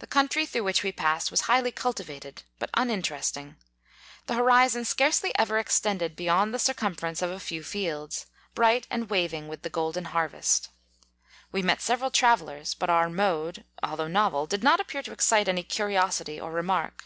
The 0.00 0.06
country 0.06 0.44
through 0.44 0.64
which 0.64 0.82
we 0.82 0.92
pass 0.92 1.28
ed 1.28 1.30
was 1.30 1.40
highly 1.48 1.72
cultivated, 1.72 2.42
but 2.58 2.68
uninter 2.74 3.16
esting; 3.16 3.56
the 4.26 4.34
horizon 4.34 4.84
scarcely 4.84 5.32
ever 5.38 5.56
ex 5.56 5.80
tended 5.80 6.14
beyond 6.14 6.52
the 6.52 6.58
circumference 6.58 7.22
of 7.22 7.30
a 7.30 7.40
few 7.40 7.62
fields, 7.62 8.26
bright 8.54 8.86
and 8.90 9.08
waving 9.08 9.48
with 9.48 9.62
the 9.62 9.70
golden 9.70 10.04
harvest. 10.04 10.68
We 11.52 11.62
met 11.62 11.80
several 11.80 12.10
tra 12.10 12.36
vellers; 12.36 12.76
but 12.78 12.90
our 12.90 13.08
mode, 13.08 13.64
although 13.82 14.08
novel, 14.08 14.42
17 14.42 14.48
did 14.58 14.62
not 14.62 14.78
appear 14.78 15.02
to 15.02 15.12
excite 15.12 15.48
any 15.48 15.62
curiosity 15.62 16.38
or 16.38 16.52
remark. 16.52 17.04